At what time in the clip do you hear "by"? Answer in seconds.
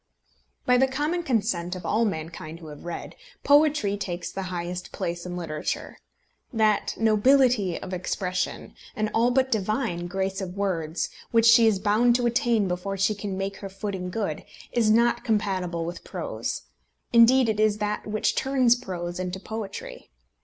0.65-0.77